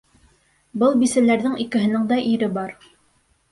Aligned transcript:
Был 0.83 0.97
бисәләрҙең 1.01 1.59
икеһенең 1.67 2.11
дә 2.15 2.19
ире 2.33 2.53
бар. 2.59 2.77